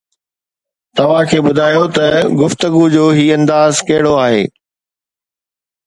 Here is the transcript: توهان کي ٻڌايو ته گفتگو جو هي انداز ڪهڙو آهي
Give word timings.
توهان 0.95 1.25
کي 1.29 1.37
ٻڌايو 1.45 1.85
ته 1.97 2.05
گفتگو 2.41 2.83
جو 2.95 3.05
هي 3.17 3.25
انداز 3.37 3.73
ڪهڙو 3.87 4.13
آهي 4.25 4.43